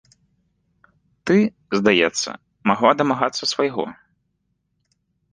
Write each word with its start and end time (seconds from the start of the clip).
Ты, 1.29 1.35
здаецца, 1.79 2.31
магла 2.71 2.91
дамагацца 3.01 3.43
свайго. 3.53 3.85